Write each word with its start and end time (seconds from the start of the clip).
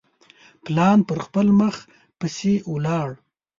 پلان 0.63 0.99
پر 1.07 1.17
خپل 1.25 1.47
مخ 1.59 1.75
پسي 2.19 2.53
ولاړ. 2.71 3.09